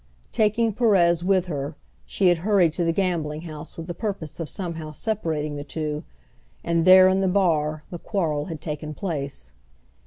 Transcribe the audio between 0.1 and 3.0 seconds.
Taking Perez with her, she had hurried to the